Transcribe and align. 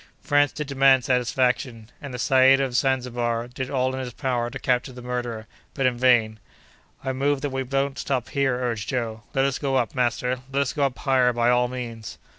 "France 0.23 0.51
did 0.51 0.65
demand 0.65 1.05
satisfaction, 1.05 1.91
and 2.01 2.11
the 2.11 2.17
Said 2.17 2.59
of 2.59 2.73
Zanzibar 2.73 3.47
did 3.49 3.69
all 3.69 3.93
in 3.93 3.99
his 3.99 4.13
power 4.13 4.49
to 4.49 4.57
capture 4.57 4.91
the 4.91 5.03
murderer, 5.03 5.45
but 5.75 5.85
in 5.85 5.95
vain." 5.95 6.39
"I 7.03 7.13
move 7.13 7.41
that 7.41 7.51
we 7.51 7.63
don't 7.63 7.99
stop 7.99 8.29
here!" 8.29 8.59
urged 8.59 8.89
Joe; 8.89 9.21
"let 9.35 9.45
us 9.45 9.59
go 9.59 9.75
up, 9.75 9.93
master, 9.93 10.39
let 10.51 10.63
us 10.63 10.73
go 10.73 10.85
up 10.85 10.97
higher 10.97 11.31
by 11.33 11.51
all 11.51 11.67
means." 11.67 12.17